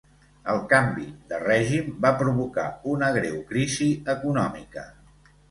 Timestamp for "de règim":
1.33-1.91